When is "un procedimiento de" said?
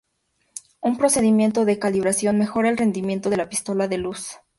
0.81-1.77